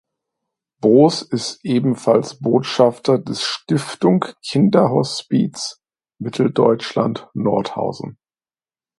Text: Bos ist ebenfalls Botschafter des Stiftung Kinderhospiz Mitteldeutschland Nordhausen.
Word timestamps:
Bos 0.79 1.21
ist 1.21 1.63
ebenfalls 1.63 2.39
Botschafter 2.39 3.19
des 3.19 3.43
Stiftung 3.43 4.25
Kinderhospiz 4.43 5.79
Mitteldeutschland 6.17 7.29
Nordhausen. 7.35 8.17